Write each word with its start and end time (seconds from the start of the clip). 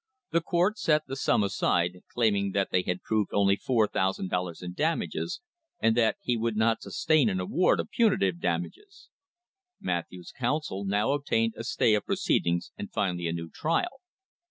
The 0.31 0.41
court 0.41 0.79
set 0.79 1.05
the 1.05 1.15
sum 1.15 1.43
aside, 1.43 1.99
claim 2.11 2.35
ing 2.35 2.51
that 2.53 2.71
they 2.71 2.81
had 2.81 3.03
proved 3.03 3.31
only 3.35 3.55
$4,000 3.55 4.63
in 4.63 4.73
damages 4.73 5.41
and 5.79 5.95
that 5.95 6.15
he 6.23 6.35
would 6.35 6.55
not 6.57 6.81
sustain 6.81 7.29
an 7.29 7.39
award 7.39 7.79
of 7.79 7.91
punitive 7.91 8.39
damages. 8.39 9.09
Matthews's 9.79 10.31
counsel 10.35 10.85
now 10.85 11.11
obtained 11.11 11.53
a 11.55 11.63
stay 11.63 11.93
of 11.93 12.03
proceedings 12.07 12.71
and 12.75 12.91
finally 12.91 13.27
a 13.27 13.31
new 13.31 13.51
trial. 13.53 14.01